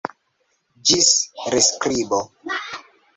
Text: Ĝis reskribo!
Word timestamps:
Ĝis 0.91 1.11
reskribo! 1.57 2.23